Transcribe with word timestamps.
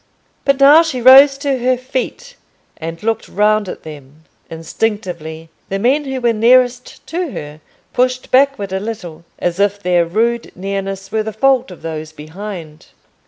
But 0.45 0.59
now 0.59 0.81
she 0.81 0.99
rose 0.99 1.37
to 1.37 1.59
her 1.59 1.77
feet, 1.77 2.35
and 2.77 3.03
looked 3.03 3.27
round 3.29 3.69
at 3.69 3.83
them. 3.83 4.23
Instinctively 4.49 5.51
the 5.69 5.77
men 5.77 6.05
who 6.05 6.19
were 6.19 6.33
nearest 6.33 7.05
to 7.05 7.29
her 7.33 7.61
pushed 7.93 8.31
backward 8.31 8.73
a 8.73 8.79
little, 8.79 9.25
as 9.37 9.59
if 9.59 9.77
their 9.79 10.03
rude 10.03 10.51
nearness 10.55 11.11
were 11.11 11.21
the 11.21 11.31
fault 11.31 11.69
of 11.69 11.83
those 11.83 12.13
behind. 12.13 12.87